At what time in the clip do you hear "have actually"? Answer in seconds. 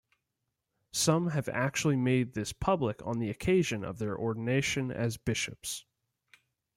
1.27-1.95